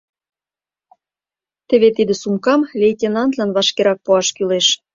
[1.67, 4.67] Теве тиде сумкам лейтенантлан вашкерак пуаш кӱлеш.